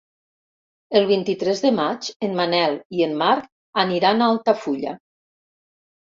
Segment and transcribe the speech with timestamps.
[0.99, 3.49] El vint-i-tres de maig en Manel i en Marc
[3.83, 4.95] aniran a Altafulla.